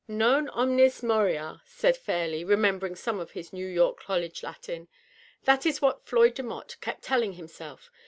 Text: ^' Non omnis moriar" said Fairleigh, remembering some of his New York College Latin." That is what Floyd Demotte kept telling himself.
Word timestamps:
^' 0.01 0.03
Non 0.11 0.49
omnis 0.49 1.01
moriar" 1.03 1.61
said 1.63 1.95
Fairleigh, 1.95 2.43
remembering 2.43 2.95
some 2.95 3.19
of 3.19 3.33
his 3.33 3.53
New 3.53 3.67
York 3.67 3.99
College 3.99 4.41
Latin." 4.41 4.87
That 5.45 5.63
is 5.63 5.79
what 5.79 6.07
Floyd 6.07 6.33
Demotte 6.33 6.79
kept 6.81 7.03
telling 7.03 7.33
himself. 7.33 7.91